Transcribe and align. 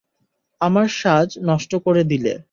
আমার 0.61 0.87
সাজ 0.93 1.29
নষ্ট 1.43 1.71
করে 1.85 2.01
দিলে। 2.03 2.33